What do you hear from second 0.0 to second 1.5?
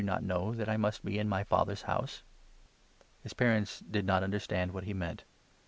"Did 49 not you know that I must be in my